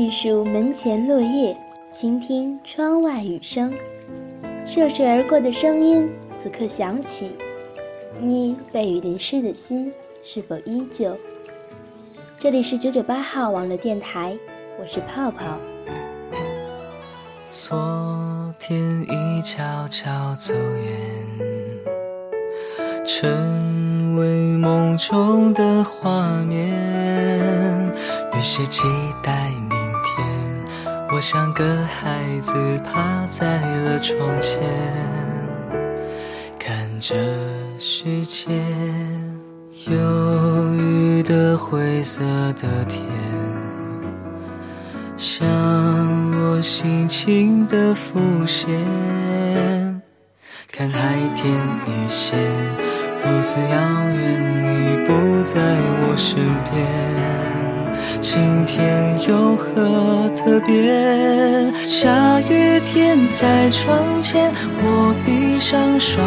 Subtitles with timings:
[0.00, 1.54] 细数门前落叶，
[1.90, 3.70] 倾听窗外雨声，
[4.64, 7.32] 涉水而过的声音此刻响起，
[8.18, 9.92] 你被雨淋湿的心
[10.24, 11.14] 是否依旧？
[12.38, 14.34] 这里是九九八号网络电台，
[14.80, 15.44] 我是泡泡。
[17.52, 20.96] 昨天已悄悄走远，
[23.04, 24.26] 成为
[24.56, 26.70] 梦中的画面。
[28.32, 28.84] 越是期
[29.22, 29.50] 待，
[31.20, 34.58] 我像个孩子趴在了窗前，
[36.58, 37.14] 看着
[37.78, 38.50] 世界
[39.88, 42.24] 忧郁的灰色
[42.54, 43.04] 的天，
[45.18, 45.46] 像
[46.40, 48.70] 我心情的浮现。
[50.72, 51.54] 看海天
[51.86, 52.38] 一线，
[53.22, 55.60] 如此遥远，你不在
[56.00, 56.38] 我身
[56.70, 57.49] 边。
[58.20, 61.72] 今天有何特别？
[61.86, 66.22] 下雨天在窗前，我闭上双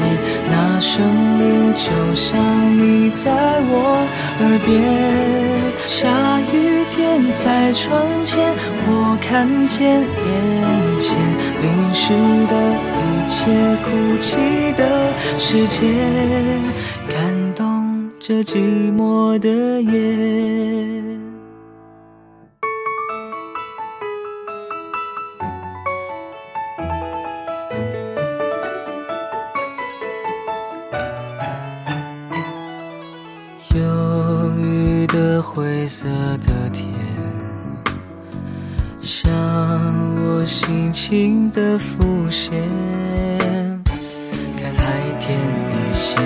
[0.00, 0.16] 眼，
[0.50, 1.04] 那声
[1.38, 2.40] 音就像
[2.78, 3.30] 你在
[3.68, 4.06] 我
[4.40, 4.72] 耳边。
[5.86, 6.08] 下
[6.50, 8.54] 雨天在窗前，
[8.86, 10.02] 我看见眼
[10.98, 11.14] 前
[11.60, 12.14] 淋湿
[12.48, 12.52] 的
[12.96, 13.36] 一切，
[13.84, 13.86] 哭
[14.18, 15.92] 泣的世界，
[17.08, 18.56] 感动这寂
[18.96, 21.01] 寞的夜。
[33.74, 36.06] 忧郁的灰色
[36.46, 36.86] 的天，
[38.98, 39.32] 像
[40.16, 42.52] 我心情的浮现。
[44.60, 45.38] 看海天
[45.70, 46.22] 一线，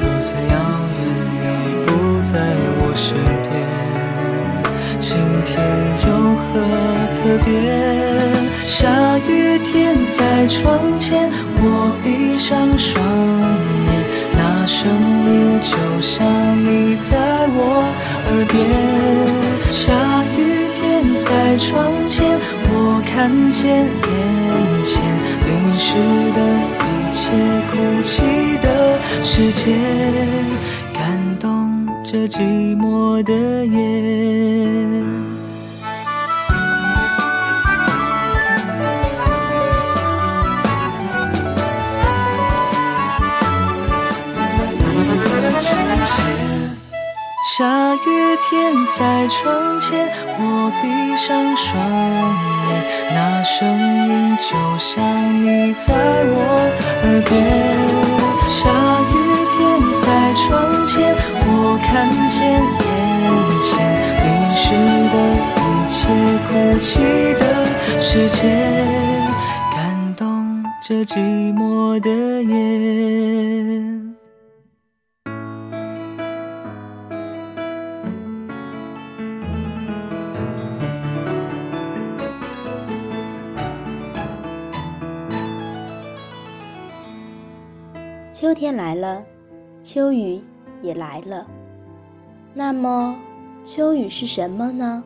[0.00, 0.54] 如此遥
[0.90, 0.98] 远，
[1.40, 1.44] 你
[1.86, 1.90] 不
[2.32, 2.34] 在
[2.80, 3.54] 我身边。
[4.98, 5.54] 今天
[6.08, 6.44] 有何
[7.14, 7.46] 特别？
[8.64, 8.74] 下
[9.18, 13.00] 雨天在窗前，我闭上双
[13.70, 13.75] 眼。
[14.66, 16.26] 声音就像
[16.64, 17.16] 你在
[17.54, 17.86] 我
[18.26, 18.58] 耳边，
[19.70, 19.94] 下
[20.36, 22.36] 雨天在窗前，
[22.68, 23.86] 我看见眼
[24.84, 24.92] 前
[25.46, 25.94] 淋湿
[26.34, 26.38] 的
[26.82, 26.84] 一
[27.14, 27.22] 切，
[27.70, 27.72] 哭
[28.02, 28.66] 泣的
[29.22, 29.72] 世界，
[30.92, 33.32] 感动这寂寞的
[33.64, 33.76] 夜。
[48.42, 50.08] 天在窗前，
[50.38, 50.40] 我
[50.82, 50.84] 闭
[51.16, 51.74] 上双
[52.68, 52.68] 眼，
[53.14, 53.66] 那声
[54.08, 54.48] 音就
[54.78, 54.94] 像
[55.42, 56.36] 你在我
[57.04, 57.32] 耳边。
[58.48, 58.58] 下
[59.10, 59.14] 雨
[59.52, 59.56] 天
[59.96, 60.04] 在
[60.34, 60.46] 窗
[60.86, 60.94] 前，
[61.46, 61.50] 我
[61.82, 61.86] 看
[62.30, 62.38] 见
[62.82, 63.26] 眼
[63.64, 63.68] 前
[64.22, 64.64] 淋湿
[65.12, 65.14] 的
[65.56, 65.60] 一
[65.90, 65.98] 切，
[66.46, 66.48] 哭
[66.80, 66.88] 泣
[67.34, 67.42] 的
[68.00, 68.38] 世界，
[69.74, 69.76] 感
[70.16, 70.24] 动
[70.86, 71.18] 这寂
[71.54, 72.08] 寞的
[72.42, 74.05] 夜。
[88.56, 89.22] 天来了，
[89.82, 90.40] 秋雨
[90.80, 91.46] 也来了。
[92.54, 93.14] 那么，
[93.62, 95.04] 秋雨是什么呢？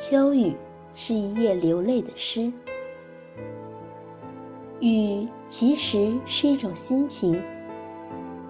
[0.00, 0.56] 秋雨
[0.94, 2.50] 是一夜流泪的诗。
[4.80, 7.38] 雨其实是一种心情，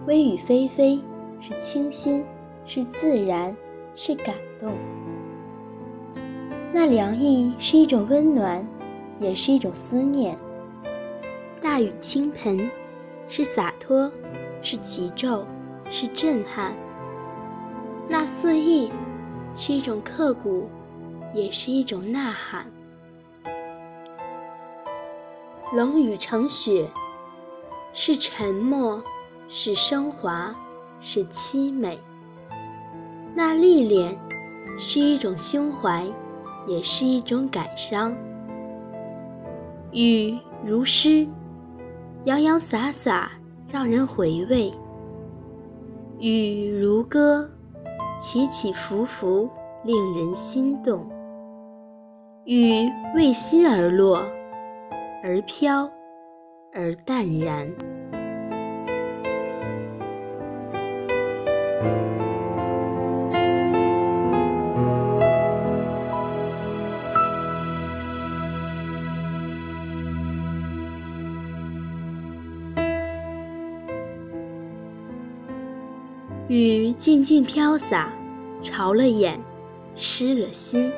[0.07, 1.01] 微雨霏霏
[1.41, 2.25] 是清新，
[2.67, 3.55] 是自然，
[3.97, 4.75] 是感动。
[6.73, 8.65] 那凉意是一种温暖，
[9.19, 10.39] 也是一种思念。
[11.61, 12.71] 大雨倾盆。
[13.29, 14.11] 是洒脱，
[14.63, 15.47] 是急骤，
[15.91, 16.75] 是震撼。
[18.09, 18.91] 那肆意，
[19.55, 20.71] 是一种刻骨，
[21.35, 22.65] 也是一种呐喊。
[25.75, 26.89] 冷雨成雪，
[27.93, 29.05] 是沉默，
[29.47, 30.55] 是升华，
[30.99, 31.99] 是凄美。
[33.35, 34.19] 那历练，
[34.79, 36.07] 是一种胸怀，
[36.67, 38.17] 也是一种感伤。
[39.93, 41.29] 雨如诗。
[42.25, 43.31] 洋洋洒洒，
[43.71, 44.73] 让人回味；
[46.19, 47.49] 雨如歌，
[48.21, 49.49] 起起伏伏，
[49.85, 51.09] 令人心动。
[52.45, 54.25] 雨为心而落，
[55.23, 55.89] 而飘，
[56.73, 57.67] 而淡然。
[76.49, 78.11] 雨静静飘洒，
[78.63, 79.39] 潮了眼，
[79.95, 80.91] 湿了心。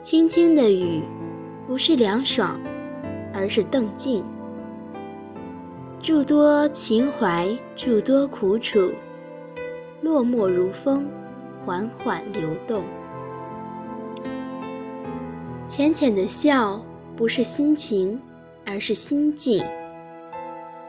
[0.00, 1.00] 轻轻的雨，
[1.68, 2.60] 不是凉爽，
[3.32, 4.24] 而是邓静。
[6.02, 8.90] 诸多情怀，诸多苦楚，
[10.00, 11.08] 落寞如风，
[11.64, 12.82] 缓缓流动。
[15.82, 16.80] 浅浅的笑，
[17.16, 18.16] 不是心情，
[18.64, 19.60] 而是心境。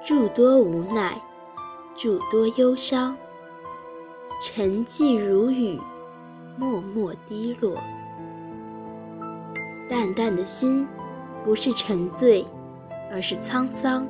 [0.06, 1.20] 诸多无奈，
[1.98, 3.18] 诸多忧伤，
[4.40, 5.80] 沉寂如雨，
[6.60, 7.76] 默默滴落。
[9.90, 10.88] 淡淡的心，
[11.44, 12.46] 不是沉醉，
[13.12, 14.08] 而是沧桑。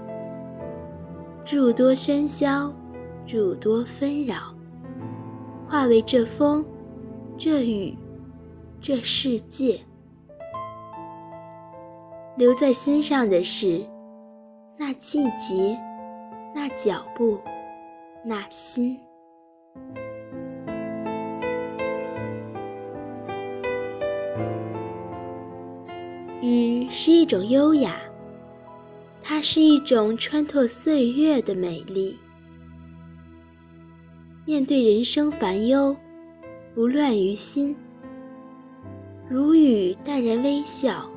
[1.45, 2.69] 诸多喧嚣，
[3.25, 4.53] 诸多纷扰，
[5.65, 6.65] 化为这风，
[7.37, 7.97] 这雨，
[8.81, 9.79] 这世界。
[12.35, 13.79] 留在心上的是，
[14.75, 15.77] 那季节，
[16.53, 17.39] 那脚步，
[18.25, 18.99] 那心。
[26.41, 27.97] 雨是一种优雅，
[29.21, 32.17] 它是一种穿透岁月的美丽。
[34.43, 35.95] 面对人生烦忧，
[36.73, 37.75] 不乱于心，
[39.29, 41.07] 如雨淡然微笑。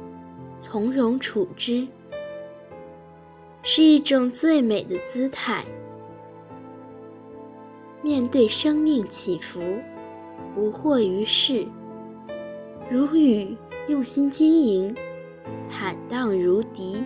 [0.56, 1.86] 从容处之，
[3.62, 5.64] 是一种最美的姿态。
[8.02, 9.60] 面对生命起伏，
[10.54, 11.66] 不惑于世，
[12.90, 13.56] 如雨
[13.88, 14.94] 用心经营，
[15.70, 17.02] 坦荡如笛，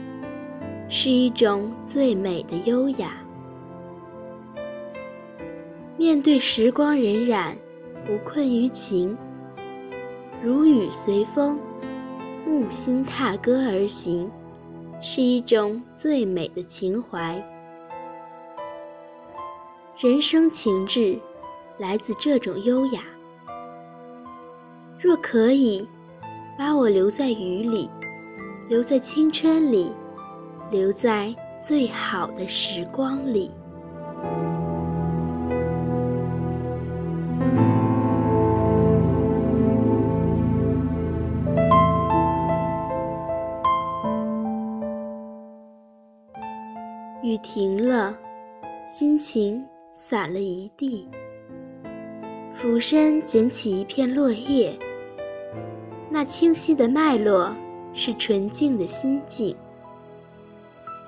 [0.88, 3.16] 是一种最美的优雅。
[5.96, 7.52] 面对时光荏苒，
[8.06, 9.16] 不困于情，
[10.42, 11.58] 如雨随风。
[12.50, 14.28] 木心踏歌而行，
[15.00, 17.40] 是一种最美的情怀。
[19.96, 21.16] 人生情致，
[21.78, 23.02] 来自这种优雅。
[24.98, 25.88] 若可以，
[26.58, 27.88] 把我留在雨里，
[28.68, 29.92] 留在青春里，
[30.72, 33.52] 留在最好的时光里。
[47.30, 48.18] 雨停了，
[48.84, 51.08] 心情散了一地。
[52.52, 54.76] 俯身捡起一片落叶，
[56.10, 57.54] 那清晰的脉络
[57.94, 59.54] 是纯净的心境，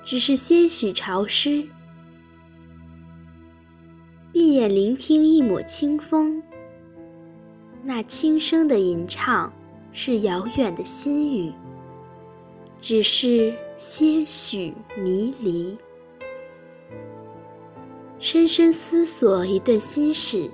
[0.05, 1.67] 只是些许潮湿。
[4.33, 6.41] 闭眼聆听一抹清风，
[7.83, 9.53] 那轻声的吟唱
[9.93, 11.53] 是遥远的心语，
[12.81, 15.77] 只是些许迷离。
[18.23, 20.49] 深深思索一段心事，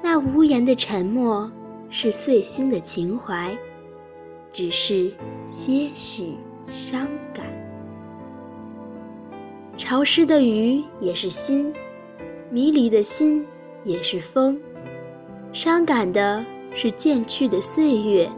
[0.00, 1.50] 那无言的沉默
[1.90, 3.58] 是碎心的情怀，
[4.52, 5.12] 只是
[5.48, 6.36] 些许
[6.68, 7.44] 伤感。
[9.76, 11.74] 潮湿的雨也是心，
[12.52, 13.44] 迷离的心
[13.82, 14.56] 也是风，
[15.52, 18.30] 伤感的是渐去的岁月，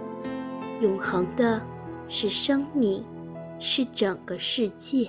[0.80, 1.61] 永恒的
[2.09, 3.04] 是生命，
[3.59, 5.09] 是整个世界。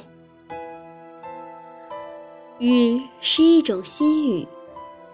[2.63, 4.47] 雨是一种心语，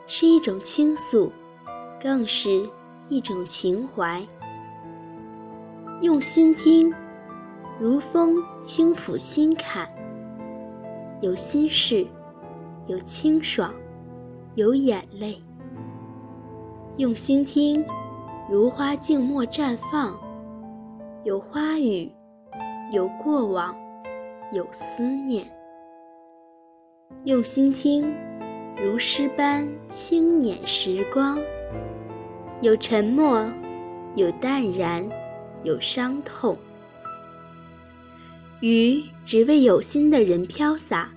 [0.06, 1.32] 是一种倾诉，
[2.00, 2.70] 更是
[3.08, 4.22] 一种情怀。
[6.01, 6.94] 用心听，
[7.79, 9.89] 如风轻抚心坎。
[11.22, 12.06] 有心事，
[12.86, 13.74] 有清爽，
[14.53, 15.41] 有眼泪。
[16.98, 17.84] 用心听，
[18.48, 20.15] 如花静默绽放。
[21.24, 22.12] 有花语，
[22.91, 23.75] 有过往，
[24.53, 25.51] 有思念。
[27.25, 28.15] 用心听，
[28.77, 31.37] 如诗般轻捻时光。
[32.61, 33.45] 有沉默，
[34.15, 35.07] 有淡然，
[35.63, 36.57] 有伤痛。
[38.61, 41.11] 雨只为有心的人飘洒，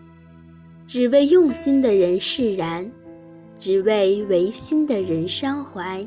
[0.88, 2.90] 只为用心的人释然，
[3.56, 6.04] 只为违心的人伤怀。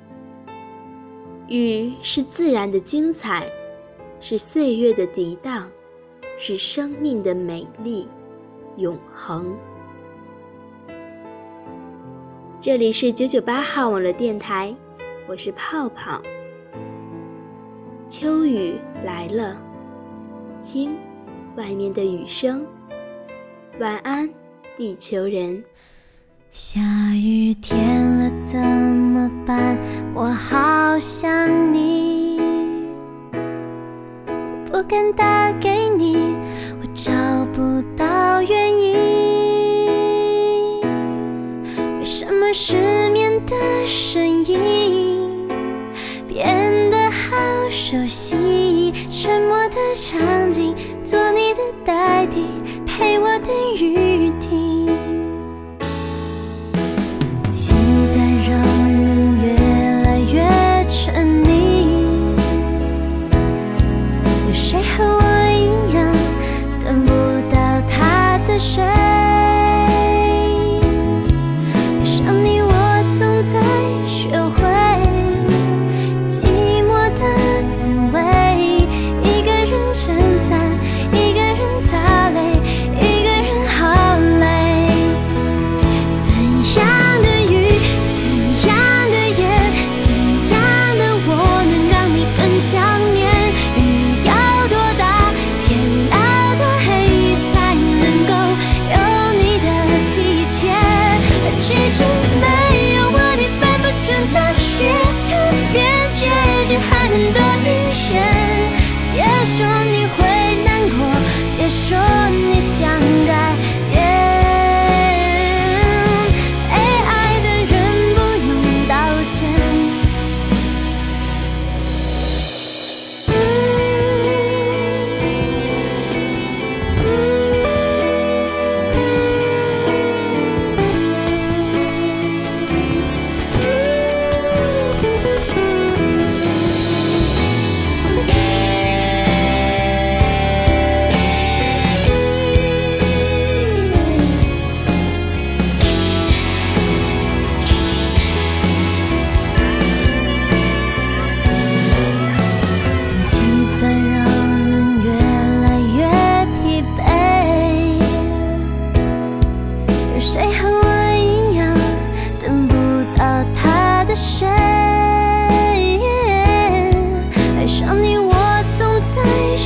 [1.47, 3.49] 雨是自然的精彩，
[4.19, 5.69] 是岁月的涤荡，
[6.37, 8.07] 是生命的美丽，
[8.75, 9.55] 永恒。
[12.65, 14.75] 这里是九九八号网络电台，
[15.27, 16.19] 我是泡泡。
[18.09, 19.55] 秋雨来了，
[20.63, 20.97] 听
[21.55, 22.65] 外面的雨声。
[23.79, 24.27] 晚安，
[24.75, 25.63] 地球人。
[26.49, 26.79] 下
[27.13, 29.77] 雨天了怎么办？
[30.15, 32.39] 我好想你，
[34.71, 36.35] 不敢打给你，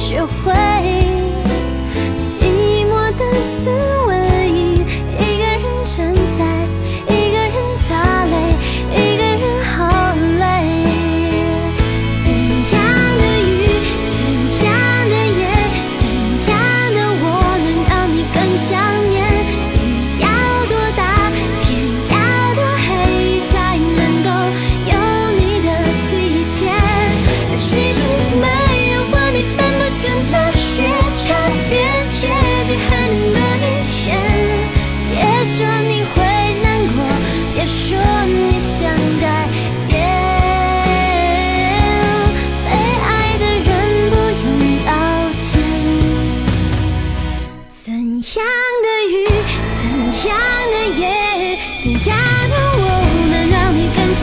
[0.09, 0.68] 学会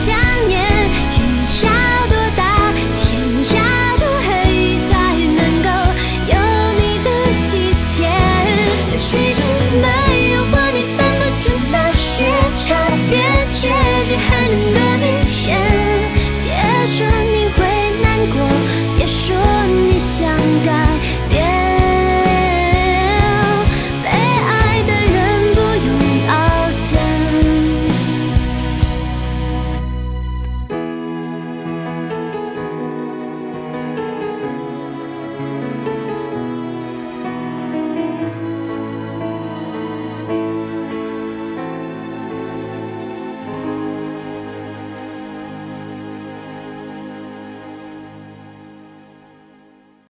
[0.05, 0.26] shine.